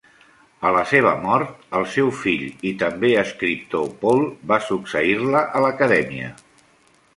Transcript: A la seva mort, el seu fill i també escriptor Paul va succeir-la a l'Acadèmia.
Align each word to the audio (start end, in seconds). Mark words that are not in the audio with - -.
A 0.69 0.69
la 0.75 0.83
seva 0.91 1.11
mort, 1.25 1.67
el 1.79 1.85
seu 1.97 2.09
fill 2.21 2.47
i 2.71 2.73
també 2.81 3.13
escriptor 3.25 3.93
Paul 4.01 4.27
va 4.53 4.61
succeir-la 4.71 5.45
a 5.61 5.65
l'Acadèmia. 5.67 6.35